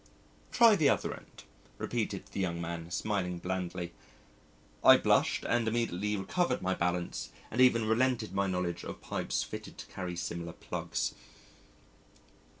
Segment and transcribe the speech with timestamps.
[0.51, 1.43] "Try the other end,"
[1.77, 3.93] repeated the young man, smiling blandly.
[4.83, 9.77] I blushed, and immediately recovered my balance, and even related my knowledge of pipes fitted
[9.77, 11.13] to carry similar plugs....